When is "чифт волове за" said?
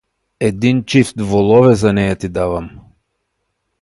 0.83-1.93